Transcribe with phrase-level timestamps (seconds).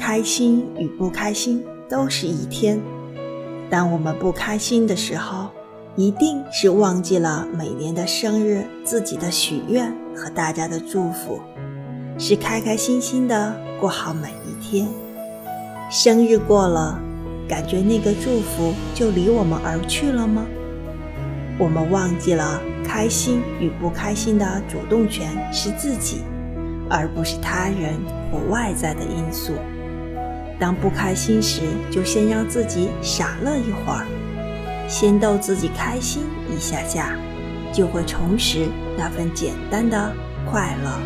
[0.00, 2.80] 开心与不开心都是一天。
[3.68, 5.50] 当我们不开心的时候，
[5.94, 11.38] 一定是忘记了每年的生日、自己的许愿和大家的祝福，
[12.18, 14.88] 是开开心心的过好每一天。
[15.90, 16.98] 生日过了，
[17.46, 20.46] 感觉那个祝福就离我们而去了吗？
[21.58, 26.22] 我们忘记了开心与不开心的主动权是自己，
[26.88, 28.00] 而不是他人
[28.32, 29.52] 或外在的因素。
[30.60, 34.06] 当不开心时，就先让自己傻乐一会儿。
[34.86, 36.22] 先逗自己开心
[36.54, 37.16] 一下下，
[37.72, 40.14] 就会重拾那份简单的
[40.50, 41.00] 快乐。